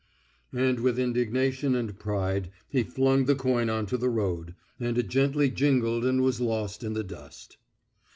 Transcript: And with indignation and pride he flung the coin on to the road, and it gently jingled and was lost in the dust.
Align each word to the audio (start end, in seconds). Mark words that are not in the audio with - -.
And 0.55 0.79
with 0.79 0.97
indignation 0.97 1.75
and 1.75 1.99
pride 1.99 2.49
he 2.67 2.81
flung 2.81 3.25
the 3.25 3.35
coin 3.35 3.69
on 3.69 3.85
to 3.85 3.97
the 3.97 4.09
road, 4.09 4.55
and 4.79 4.97
it 4.97 5.09
gently 5.09 5.51
jingled 5.51 6.03
and 6.05 6.23
was 6.23 6.41
lost 6.41 6.83
in 6.83 6.93
the 6.93 7.03
dust. 7.03 7.57